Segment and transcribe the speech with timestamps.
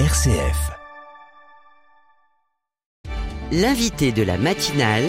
[0.00, 0.72] RCF.
[3.52, 5.04] L'invité de la matinale,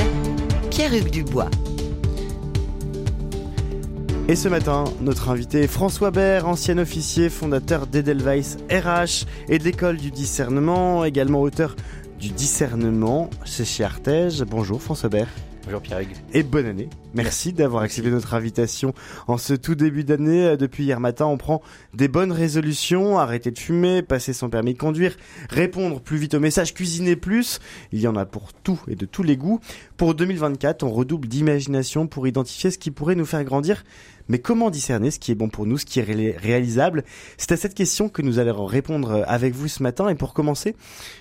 [0.69, 1.49] Pierre-Hugues Dubois.
[4.27, 9.63] Et ce matin, notre invité est François Bert, ancien officier, fondateur d'Edelweiss RH et de
[9.63, 11.75] l'école du discernement, également auteur
[12.19, 14.43] du discernement chez Artege.
[14.43, 15.29] Bonjour François Bert.
[15.63, 16.15] Bonjour Pierre-Hugues.
[16.31, 16.89] Et bonne année.
[17.15, 18.93] Merci d'avoir accepté notre invitation
[19.29, 20.47] en ce tout début d'année.
[20.47, 21.61] Euh, depuis hier matin, on prend
[21.93, 25.15] des bonnes résolutions, arrêter de fumer, passer son permis de conduire,
[25.49, 27.61] répondre plus vite aux messages, cuisiner plus.
[27.93, 29.61] Il y en a pour tout et de tous les goûts.
[29.95, 33.85] Pour 2024, on redouble d'imagination pour identifier ce qui pourrait nous faire grandir
[34.27, 37.03] mais comment discerner ce qui est bon pour nous, ce qui est réalisable?
[37.37, 40.09] C'est à cette question que nous allons répondre avec vous ce matin.
[40.09, 40.75] Et pour commencer,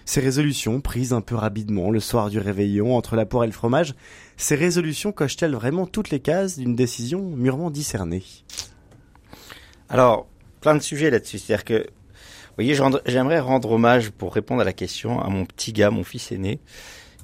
[0.05, 3.53] ces résolutions prises un peu rapidement le soir du réveillon entre la poire et le
[3.53, 3.95] fromage,
[4.37, 8.23] ces résolutions cochent-elles vraiment toutes les cases d'une décision mûrement discernée
[9.89, 10.27] Alors,
[10.61, 11.39] plein de sujets là-dessus.
[11.39, 12.75] C'est-à-dire que, vous voyez,
[13.07, 16.61] j'aimerais rendre hommage pour répondre à la question à mon petit gars, mon fils aîné,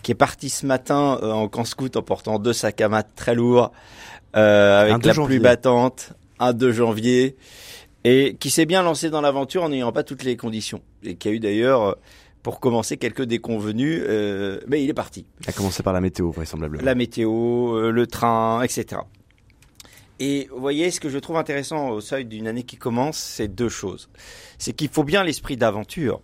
[0.03, 3.07] qui est parti ce matin euh, en camp scout en portant deux sacs à mat
[3.15, 3.73] très lourds,
[4.37, 7.37] euh, avec la pluie battante, un 2 janvier,
[8.05, 11.29] et qui s'est bien lancé dans l'aventure en n'ayant pas toutes les conditions, et qui
[11.29, 11.97] a eu d'ailleurs
[12.43, 15.27] pour commencer quelques déconvenus, euh, mais il est parti.
[15.43, 16.83] Il a commencé par la météo, vraisemblablement.
[16.83, 19.03] La météo, euh, le train, etc.
[20.19, 23.49] Et vous voyez, ce que je trouve intéressant au seuil d'une année qui commence, c'est
[23.49, 24.11] deux choses.
[24.59, 26.21] C'est qu'il faut bien l'esprit d'aventure.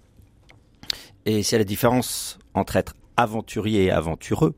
[1.24, 4.54] Et c'est la différence entre être aventurier et aventureux.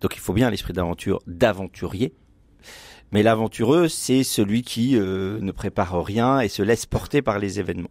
[0.00, 2.14] Donc il faut bien l'esprit d'aventure d'aventurier.
[3.12, 7.60] Mais l'aventureux, c'est celui qui euh, ne prépare rien et se laisse porter par les
[7.60, 7.90] événements.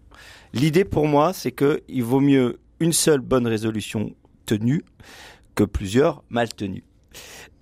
[0.53, 4.13] L'idée pour moi, c'est que il vaut mieux une seule bonne résolution
[4.45, 4.83] tenue
[5.55, 6.83] que plusieurs mal tenues.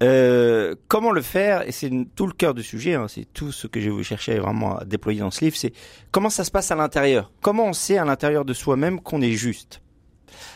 [0.02, 2.96] Euh, comment le faire Et c'est tout le cœur du sujet.
[2.96, 5.58] Hein, c'est tout ce que je vais chercher vraiment à déployer dans ce livre.
[5.58, 5.74] C'est
[6.12, 7.32] comment ça se passe à l'intérieur?
[7.42, 9.82] Comment on sait à l'intérieur de soi-même qu'on est juste?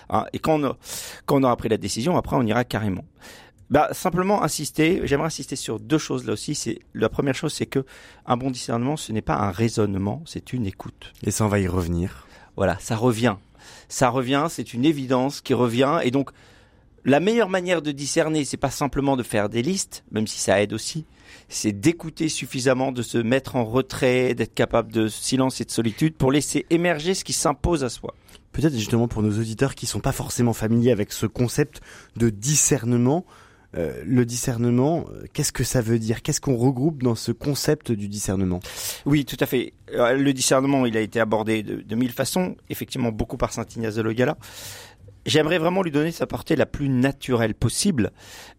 [0.09, 0.77] Hein, et quand on,
[1.25, 3.03] quand on aura pris la décision, après on ira carrément.
[3.69, 6.55] Bah, simplement insister, j'aimerais insister sur deux choses là aussi.
[6.55, 7.85] C'est la première chose, c'est que
[8.25, 11.11] un bon discernement, ce n'est pas un raisonnement, c'est une écoute.
[11.23, 12.27] Et ça, on va y revenir.
[12.55, 13.35] Voilà, ça revient.
[13.89, 15.99] Ça revient, c'est une évidence qui revient.
[16.03, 16.31] Et donc,
[17.05, 20.61] la meilleure manière de discerner, c'est pas simplement de faire des listes, même si ça
[20.61, 21.05] aide aussi.
[21.49, 26.15] C'est d'écouter suffisamment, de se mettre en retrait, d'être capable de silence et de solitude
[26.15, 28.15] pour laisser émerger ce qui s'impose à soi.
[28.53, 31.81] Peut-être justement pour nos auditeurs qui sont pas forcément familiers avec ce concept
[32.15, 33.25] de discernement,
[33.75, 36.21] euh, le discernement, euh, qu'est-ce que ça veut dire?
[36.21, 38.59] Qu'est-ce qu'on regroupe dans ce concept du discernement?
[39.05, 39.73] Oui, tout à fait.
[39.91, 44.01] Le discernement, il a été abordé de, mille façons, effectivement beaucoup par Saint Ignace de
[44.01, 44.37] Loyola.
[45.25, 48.11] J'aimerais vraiment lui donner sa portée la plus naturelle possible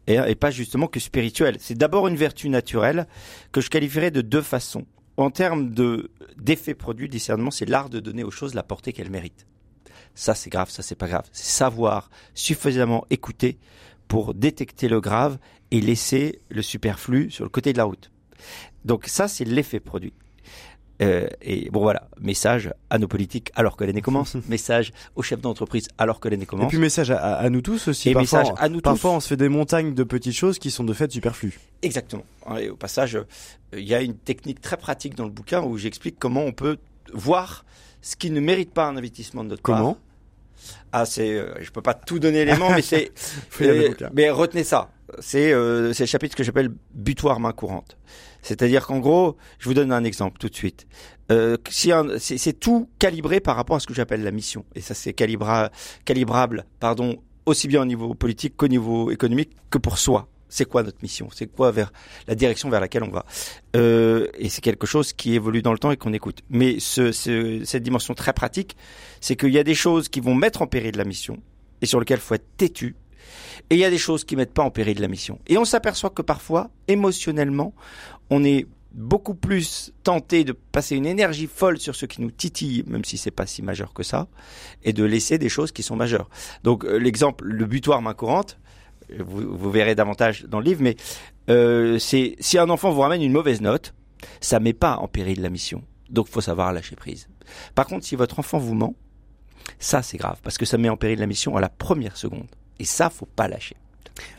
[0.07, 1.57] et, et pas justement que spirituelle.
[1.61, 3.07] C'est d'abord une vertu naturelle
[3.53, 4.87] que je qualifierais de deux façons.
[5.17, 9.11] En termes de d'effet produit, discernement, c'est l'art de donner aux choses la portée qu'elles
[9.11, 9.47] méritent.
[10.15, 11.29] Ça, c'est grave, ça, c'est pas grave.
[11.33, 13.59] C'est savoir suffisamment écouter
[14.09, 15.39] pour détecter le grave
[15.71, 18.11] et laisser le superflu sur le côté de la route.
[18.85, 20.13] Donc ça, c'est l'effet produit.
[21.03, 25.41] Euh, et bon voilà, message à nos politiques alors que l'année commence, message aux chefs
[25.41, 26.67] d'entreprise alors que l'année commence.
[26.67, 28.11] Et puis message à, nous tous aussi.
[28.11, 30.71] Et parfois, message à nous parfois on se fait des montagnes de petites choses qui
[30.71, 31.59] sont de fait superflues.
[31.83, 32.25] Exactement.
[32.61, 33.25] Et au passage, euh,
[33.73, 36.77] il y a une technique très pratique dans le bouquin où j'explique comment on peut
[37.13, 37.65] voir
[38.01, 39.97] ce qui ne mérite pas un investissement de notre part.
[40.93, 43.13] Ah, c'est, euh, je peux pas tout donner l'élément, mais c'est,
[44.13, 44.91] mais retenez ça.
[45.19, 47.97] C'est, euh, c'est le chapitre que j'appelle butoir main courante.
[48.43, 50.87] C'est-à-dire qu'en gros, je vous donne un exemple tout de suite.
[51.33, 54.81] Euh, si c'est, c'est tout calibré par rapport à ce que j'appelle la mission, et
[54.81, 55.71] ça c'est calibra,
[56.05, 60.85] calibrable, pardon, aussi bien au niveau politique qu'au niveau économique que pour soi c'est quoi
[60.85, 61.93] notre mission, c'est quoi vers
[62.29, 63.27] la direction vers laquelle on va?
[63.75, 66.43] Euh, et c'est quelque chose qui évolue dans le temps et qu'on écoute.
[66.49, 68.77] Mais ce, cette dimension très pratique,
[69.21, 71.39] c'est qu'il y a des choses qui vont mettre en péril la mission
[71.83, 72.95] et sur lesquelles il faut être têtu.
[73.69, 75.41] Et il y a des choses qui mettent pas en péril la mission.
[75.49, 77.75] Et on s'aperçoit que parfois, émotionnellement,
[78.31, 82.85] on est beaucoup plus tenté de passer une énergie folle sur ce qui nous titille,
[82.87, 84.29] même si c'est pas si majeur que ça,
[84.85, 86.31] et de laisser des choses qui sont majeures.
[86.63, 88.57] Donc euh, l'exemple, le butoir main courante,
[89.19, 90.97] vous, verrez davantage dans le livre, mais
[91.51, 93.95] euh, c'est si un enfant vous ramène une mauvaise note,
[94.41, 95.83] ça met pas en péril la mission.
[96.11, 97.29] Donc faut savoir lâcher prise.
[97.75, 98.95] Par contre, si votre enfant vous ment,
[99.79, 102.47] ça c'est grave parce que ça met en péril la mission à la première seconde.
[102.79, 103.77] Et ça, faut pas lâcher.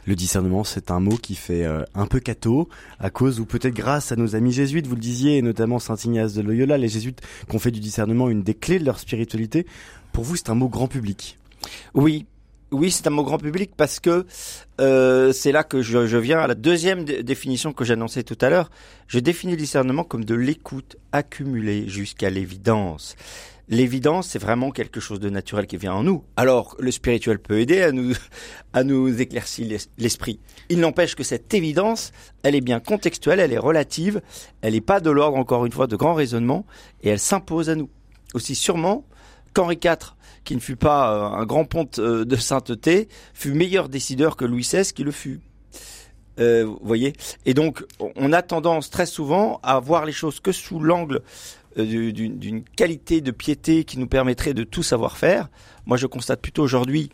[0.05, 2.69] Le discernement, c'est un mot qui fait euh, un peu cateau,
[2.99, 5.97] à cause ou peut-être grâce à nos amis jésuites, vous le disiez, et notamment Saint
[5.97, 8.99] Ignace de Loyola, les jésuites qui ont fait du discernement une des clés de leur
[8.99, 9.65] spiritualité.
[10.13, 11.37] Pour vous, c'est un mot grand public.
[11.93, 12.25] Oui,
[12.71, 14.25] oui, c'est un mot grand public parce que
[14.81, 18.69] euh, c'est là que je, viens à la deuxième définition que j'annonçais tout à l'heure.
[19.07, 23.15] Je définis le discernement comme de l'écoute accumulée jusqu'à l'évidence.
[23.69, 26.23] l'évidence, c'est vraiment quelque chose de naturel qui vient en nous.
[26.35, 28.13] Alors, le spirituel peut aider à nous,
[28.73, 30.39] à nous éclaircir l'esprit.
[30.69, 32.11] Il n'empêche que cette évidence,
[32.43, 34.21] elle est bien contextuelle, elle est relative,
[34.61, 36.65] elle n'est pas de l'ordre, encore une fois, de grand raisonnement,
[37.03, 37.89] et elle s'impose à nous.
[38.33, 39.05] Aussi sûrement
[39.53, 43.89] qu'Henri IV, qui ne fut pas euh, un grand ponte euh, de sainteté, fut meilleur
[43.89, 45.41] décideur que Louis XVI qui le fut.
[46.39, 47.13] Euh, vous voyez
[47.45, 51.21] Et donc, on a tendance très souvent à voir les choses que sous l'angle
[51.77, 55.49] d'une qualité de piété qui nous permettrait de tout savoir faire.
[55.85, 57.09] Moi, je constate plutôt aujourd'hui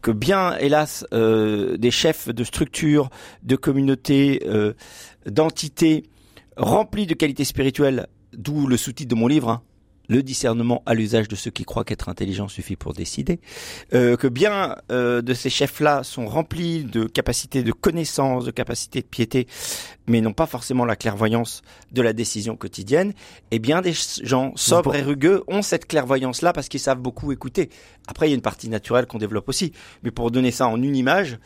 [0.00, 3.10] que bien, hélas, des chefs de structures,
[3.42, 4.42] de communautés,
[5.26, 6.04] d'entités
[6.56, 9.62] remplies de qualités spirituelles, d'où le sous-titre de mon livre, hein,
[10.08, 13.40] le discernement à l'usage de ceux qui croient qu'être intelligent suffit pour décider,
[13.94, 19.02] euh, que bien euh, de ces chefs-là sont remplis de capacités de connaissance, de capacités
[19.02, 19.46] de piété,
[20.06, 21.62] mais n'ont pas forcément la clairvoyance
[21.92, 23.12] de la décision quotidienne,
[23.50, 27.68] et bien des gens sobres et rugueux ont cette clairvoyance-là parce qu'ils savent beaucoup écouter.
[28.06, 29.72] Après, il y a une partie naturelle qu'on développe aussi,
[30.02, 31.38] mais pour donner ça en une image,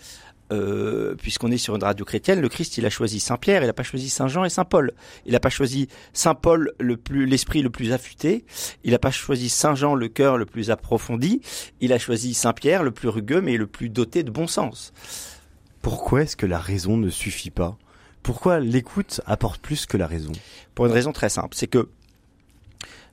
[0.53, 3.67] euh, puisqu'on est sur une radio chrétienne, le Christ, il a choisi Saint Pierre, il
[3.67, 4.93] n'a pas choisi Saint Jean et Saint Paul.
[5.25, 8.45] Il n'a pas choisi Saint Paul le plus, l'esprit le plus affûté.
[8.85, 11.41] Il n'a pas choisi Saint Jean le cœur le plus approfondi.
[11.81, 14.93] Il a choisi Saint Pierre le plus rugueux, mais le plus doté de bon sens.
[15.81, 17.77] Pourquoi est-ce que la raison ne suffit pas?
[18.23, 20.33] Pourquoi l'écoute apporte plus que la raison?
[20.75, 21.89] Pour une raison très simple, c'est que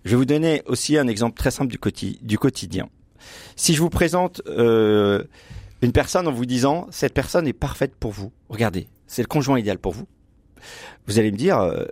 [0.06, 2.90] je vais vous donner aussi un exemple très simple du, quotidien.
[3.56, 5.24] Si je vous présente euh,
[5.82, 8.32] une personne en vous disant cette personne est parfaite pour vous.
[8.50, 10.08] Regardez, c'est le conjoint idéal pour vous.
[11.08, 11.86] Vous allez me dire, euh,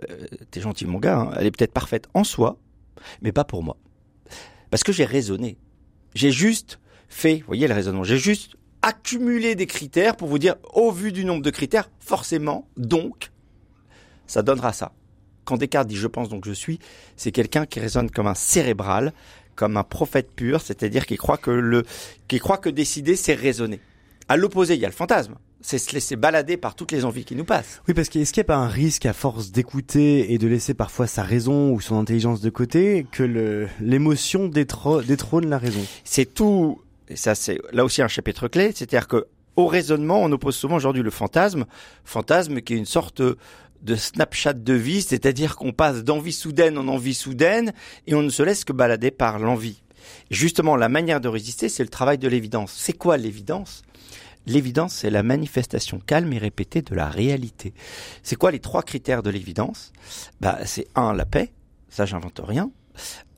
[0.50, 2.58] t'es gentil mon gars, hein, elle est peut-être parfaite en soi,
[3.22, 3.76] mais pas pour moi.
[4.70, 5.56] Parce que j'ai raisonné.
[6.14, 10.56] J'ai juste fait, vous voyez le raisonnement, j'ai juste accumulé des critères pour vous dire,
[10.74, 13.30] au vu du nombre de critères, forcément, donc,
[14.26, 14.92] ça donnera ça.
[15.44, 16.78] Quand Descartes dit je pense donc je suis,
[17.16, 19.14] c'est quelqu'un qui raisonne comme un cérébral,
[19.58, 21.82] comme un prophète pur, c'est-à-dire qui croit que le,
[22.28, 23.80] qui croit que décider, c'est raisonner.
[24.28, 25.34] À l'opposé, il y a le fantasme.
[25.60, 27.82] C'est se laisser balader par toutes les envies qui nous passent.
[27.88, 30.74] Oui, parce qu'est-ce qu'il n'y a pas un risque à force d'écouter et de laisser
[30.74, 35.84] parfois sa raison ou son intelligence de côté que l'émotion détrône la raison?
[36.04, 36.80] C'est tout.
[37.08, 38.70] Et ça, c'est là aussi un chapitre clé.
[38.72, 39.26] C'est-à-dire que
[39.56, 41.64] au raisonnement, on oppose souvent aujourd'hui le fantasme,
[42.04, 43.20] fantasme qui est une sorte
[43.82, 47.72] de Snapchat de vie, c'est-à-dire qu'on passe d'envie soudaine en envie soudaine
[48.06, 49.82] et on ne se laisse que balader par l'envie.
[50.30, 52.72] Justement, la manière de résister, c'est le travail de l'évidence.
[52.76, 53.82] C'est quoi l'évidence?
[54.46, 57.74] L'évidence, c'est la manifestation calme et répétée de la réalité.
[58.22, 59.92] C'est quoi les trois critères de l'évidence?
[60.40, 61.52] Bah, c'est un, la paix.
[61.90, 62.70] Ça, j'invente rien.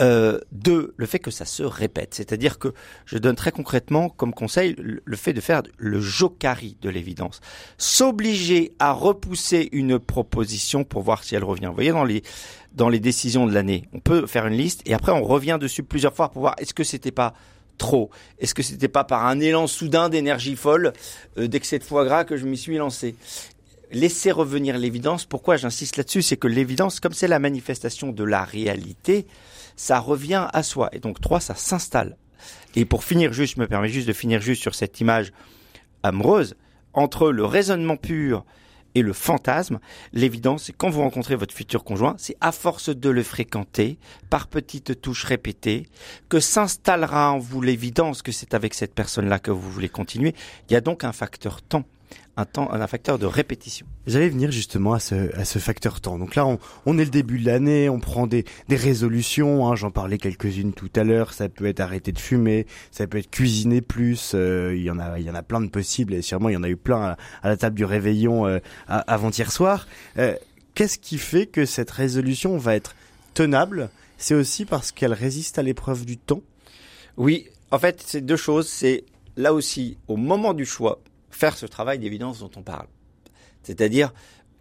[0.00, 2.14] Euh, deux, le fait que ça se répète.
[2.14, 2.72] C'est-à-dire que
[3.04, 7.40] je donne très concrètement comme conseil le fait de faire le jokari de l'évidence.
[7.76, 11.66] S'obliger à repousser une proposition pour voir si elle revient.
[11.66, 12.22] Vous voyez dans les
[12.72, 15.82] dans les décisions de l'année, on peut faire une liste et après on revient dessus
[15.82, 17.34] plusieurs fois pour voir est-ce que c'était pas
[17.78, 18.10] trop?
[18.38, 20.92] Est-ce que c'était pas par un élan soudain d'énergie folle
[21.38, 23.16] euh, d'excès de foie gras que je m'y suis lancé?
[23.92, 25.24] Laisser revenir l'évidence.
[25.24, 26.22] Pourquoi j'insiste là-dessus?
[26.22, 29.26] C'est que l'évidence, comme c'est la manifestation de la réalité,
[29.76, 30.90] ça revient à soi.
[30.92, 32.16] Et donc trois, ça s'installe.
[32.76, 35.32] Et pour finir juste, je me permets juste de finir juste sur cette image
[36.02, 36.54] amoureuse,
[36.92, 38.44] entre le raisonnement pur
[38.94, 39.78] et le fantasme,
[40.12, 43.98] l'évidence, c'est quand vous rencontrez votre futur conjoint, c'est à force de le fréquenter,
[44.30, 45.86] par petites touches répétées,
[46.28, 50.34] que s'installera en vous l'évidence que c'est avec cette personne-là que vous voulez continuer.
[50.68, 51.84] Il y a donc un facteur temps
[52.36, 53.86] un temps, un facteur de répétition.
[54.06, 56.18] J'allais venir justement à ce, à ce facteur temps.
[56.18, 59.68] Donc là, on, on est le début de l'année, on prend des, des résolutions.
[59.68, 61.32] Hein, J'en parlais quelques-unes tout à l'heure.
[61.32, 64.32] Ça peut être arrêter de fumer, ça peut être cuisiner plus.
[64.34, 66.54] Euh, il y en a, il y en a plein de possibles et sûrement il
[66.54, 69.86] y en a eu plein à, la table du réveillon euh, avant-hier soir.
[70.18, 70.34] Euh,
[70.74, 72.94] Qu'est-ce qui fait que cette résolution va être
[73.34, 73.90] tenable?
[74.18, 76.42] C'est aussi parce qu'elle résiste à l'épreuve du temps?
[77.16, 78.68] Oui, en fait, c'est deux choses.
[78.68, 79.04] C'est
[79.36, 82.86] là aussi au moment du choix faire ce travail d'évidence dont on parle.
[83.62, 84.12] C'est-à-dire,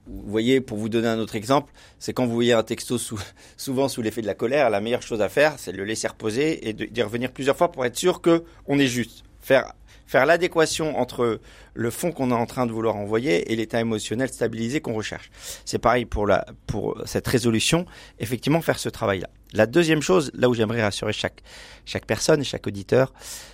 [0.07, 2.97] vous voyez, pour vous donner un autre exemple, c'est quand vous voyez un texto
[3.57, 6.07] souvent sous l'effet de la colère, la meilleure chose à faire, c'est de le laisser
[6.07, 9.23] reposer et d'y revenir plusieurs fois pour être sûr que on est juste.
[9.41, 9.73] Faire
[10.09, 11.39] faire l'adéquation entre
[11.75, 15.29] le fond qu'on est en train de vouloir envoyer et l'état émotionnel stabilisé qu'on recherche.
[15.65, 17.85] C'est pareil pour la pour cette résolution,
[18.17, 19.29] effectivement faire ce travail-là.
[19.53, 21.43] La deuxième chose, là où j'aimerais rassurer chaque
[21.85, 23.13] chaque personne chaque auditeur,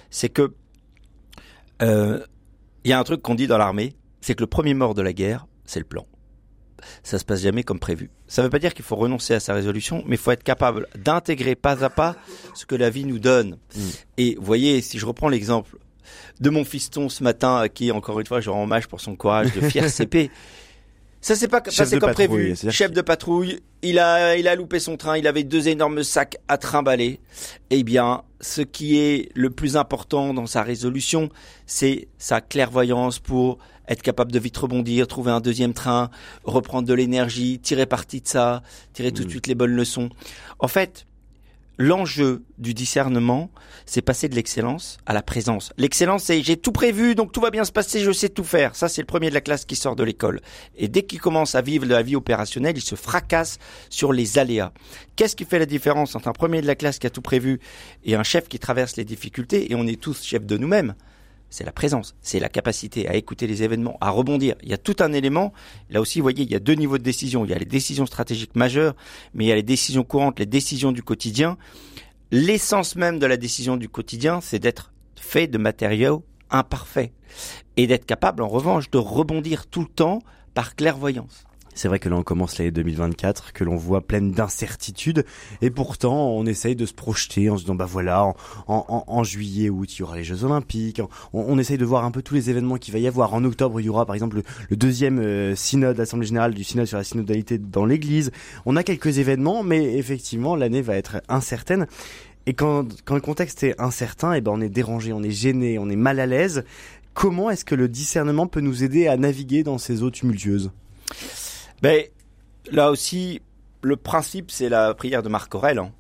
[0.10, 0.54] c'est que
[1.82, 2.26] euh,
[2.86, 5.02] il y a un truc qu'on dit dans l'armée, c'est que le premier mort de
[5.02, 6.06] la guerre, c'est le plan.
[7.02, 8.12] Ça se passe jamais comme prévu.
[8.28, 10.44] Ça ne veut pas dire qu'il faut renoncer à sa résolution, mais il faut être
[10.44, 12.16] capable d'intégrer pas à pas
[12.54, 13.58] ce que la vie nous donne.
[13.76, 13.82] Mm.
[14.18, 15.78] Et vous voyez, si je reprends l'exemple
[16.40, 19.16] de mon fiston ce matin, à qui encore une fois je rends hommage pour son
[19.16, 20.30] courage de fier CP,
[21.26, 22.56] Ça s'est pas passé comme prévu.
[22.70, 26.38] Chef de patrouille, il a, il a loupé son train, il avait deux énormes sacs
[26.48, 27.20] à trimballer.
[27.72, 31.30] Eh bien, ce qui est le plus important dans sa résolution,
[31.66, 36.12] c'est sa clairvoyance pour être capable de vite rebondir, trouver un deuxième train,
[36.44, 38.62] reprendre de l'énergie, tirer parti de ça,
[38.94, 39.32] tirer tout de mm.
[39.32, 40.10] suite les bonnes leçons.
[40.60, 41.08] En fait,
[41.78, 43.52] l'enjeu du discernement,
[43.86, 45.74] c'est passer de l'excellence à la présence.
[45.78, 48.76] L'excellence, c'est j'ai tout prévu, donc tout va bien se passer, je sais tout faire.
[48.76, 50.42] Ça, c'est le premier de la classe qui sort de l'école.
[50.76, 53.58] Et dès qu'il commence à vivre la vie opérationnelle, il se fracasse
[53.90, 54.72] sur les aléas.
[55.16, 57.60] Qu'est-ce qui fait la différence entre un premier de la classe qui a tout prévu
[58.04, 59.72] et un chef qui traverse les difficultés?
[59.72, 60.96] Et on est tous chefs de nous-mêmes
[61.56, 64.56] c'est la présence, c'est la capacité à écouter les événements, à rebondir.
[64.62, 65.54] Il y a tout un élément.
[65.90, 67.46] Là aussi, vous voyez, il y a deux niveaux de décision.
[67.46, 68.94] Il y a les décisions stratégiques majeures,
[69.34, 71.58] mais il y a les décisions courantes, les décisions du quotidien.
[72.30, 77.14] L'essence même de la décision du quotidien, c'est d'être fait de matériaux imparfaits
[77.78, 80.20] et d'être capable, en revanche, de rebondir tout le temps
[80.56, 81.46] par clairvoyance.
[81.76, 85.26] C'est vrai que là on commence l'année 2024, que l'on voit pleine d'incertitudes,
[85.62, 88.36] et pourtant on essaye de se projeter en se disant bah voilà, en,
[88.68, 91.02] en, en juillet, août il y aura les Jeux Olympiques,
[91.34, 93.34] on, essaye de voir un peu tous les événements qu'il va y avoir.
[93.34, 96.86] En octobre il y aura par exemple le, deuxième euh, synode, l'Assemblée générale du synode
[96.86, 98.32] sur la synodalité dans l'Église.
[98.66, 101.88] On a quelques événements, mais effectivement l'année va être incertaine.
[102.46, 105.32] Et quand, quand le contexte est incertain, et eh ben on est dérangé, on est
[105.32, 106.64] gêné, on est mal à l'aise.
[107.14, 110.72] Comment est-ce que le discernement peut nous aider à naviguer dans ces eaux tumultueuses?
[111.86, 112.04] Ben,
[112.72, 113.42] là aussi,
[113.84, 115.78] le principe, c'est la prière de Marc Aurèle.
[115.78, 115.92] Hein.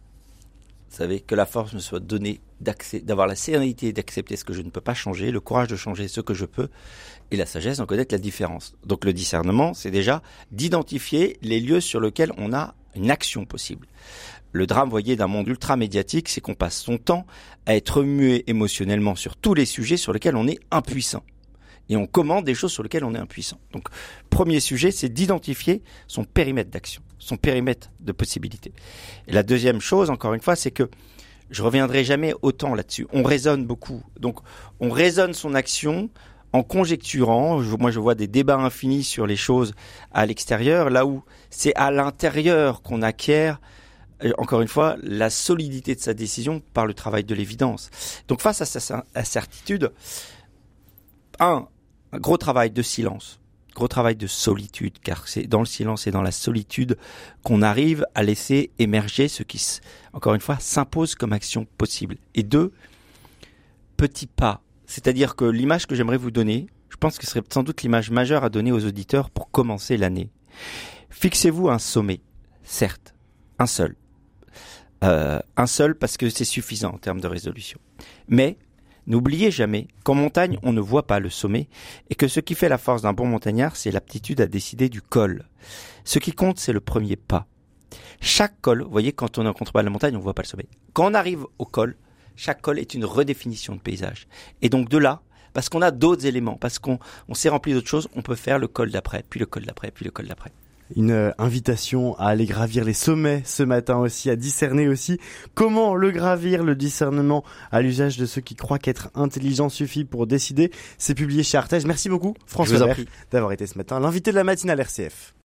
[0.89, 2.41] Vous savez, que la force me soit donnée
[3.03, 6.07] d'avoir la sérénité d'accepter ce que je ne peux pas changer, le courage de changer
[6.07, 6.69] ce que je peux,
[7.29, 8.73] et la sagesse d'en connaître la différence.
[8.83, 13.85] Donc le discernement, c'est déjà d'identifier les lieux sur lesquels on a une action possible.
[14.53, 17.27] Le drame, voyez, d'un monde ultra médiatique, c'est qu'on passe son temps
[17.67, 21.21] à être muet émotionnellement sur tous les sujets sur lesquels on est impuissant
[21.89, 23.59] et on commande des choses sur lesquelles on est impuissant.
[23.71, 23.87] Donc,
[24.29, 28.73] premier sujet, c'est d'identifier son périmètre d'action, son périmètre de possibilité.
[29.27, 30.89] Et la deuxième chose, encore une fois, c'est que
[31.51, 33.07] je reviendrai jamais autant là-dessus.
[33.13, 34.03] On raisonne beaucoup.
[34.19, 34.39] Donc,
[34.79, 36.09] on raisonne son action
[36.53, 37.61] en conjecturant.
[37.79, 39.73] moi, je vois des débats infinis sur les choses
[40.11, 43.59] à l'extérieur, là où c'est à l'intérieur qu'on acquiert
[44.23, 47.89] euh, encore une fois, la solidité de sa décision par le travail de l'évidence.
[48.27, 49.91] Donc face à sa certitude,
[51.39, 51.67] un,
[52.11, 53.39] un gros travail de silence,
[53.75, 56.97] gros travail de solitude, car c'est dans le silence et dans la solitude
[57.43, 59.61] qu'on arrive à laisser émerger ce qui,
[60.13, 62.17] encore une fois, s'impose comme action possible.
[62.33, 62.71] Et deux,
[63.97, 64.61] petits pas.
[64.85, 68.11] C'est-à-dire que l'image que j'aimerais vous donner, je pense que ce serait sans doute l'image
[68.11, 70.29] majeure à donner aux auditeurs pour commencer l'année.
[71.09, 72.21] Fixez-vous un sommet,
[72.63, 73.13] certes,
[73.59, 73.95] un seul.
[75.03, 77.79] Euh, un seul parce que c'est suffisant en termes de résolution.
[78.27, 78.57] Mais
[79.07, 81.67] N'oubliez jamais qu'en montagne, on ne voit pas le sommet
[82.09, 85.01] et que ce qui fait la force d'un bon montagnard, c'est l'aptitude à décider du
[85.01, 85.45] col.
[86.03, 87.45] Ce qui compte, c'est le premier pas.
[88.19, 90.33] Chaque col, vous voyez, quand on est en contrebas de la montagne, on ne voit
[90.33, 90.67] pas le sommet.
[90.93, 91.95] Quand on arrive au col,
[92.35, 94.27] chaque col est une redéfinition de paysage.
[94.61, 95.21] Et donc de là,
[95.53, 96.99] parce qu'on a d'autres éléments, parce qu'on
[97.33, 100.03] s'est rempli d'autres choses, on peut faire le col d'après, puis le col d'après, puis
[100.03, 100.51] le col d'après
[100.95, 105.19] une euh, invitation à aller gravir les sommets ce matin aussi, à discerner aussi
[105.53, 110.27] comment le gravir, le discernement à l'usage de ceux qui croient qu'être intelligent suffit pour
[110.27, 110.71] décider.
[110.97, 111.85] C'est publié chez Artege.
[111.85, 112.87] Merci beaucoup François
[113.31, 115.35] d'avoir été ce matin l'invité de la matinale RCF.